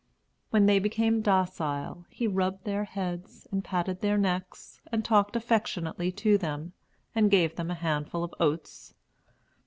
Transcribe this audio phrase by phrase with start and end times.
[0.49, 6.11] When they became docile, he rubbed their heads, and patted their necks, and talked affectionately
[6.13, 6.73] to them,
[7.13, 8.95] and gave them a handful of oats.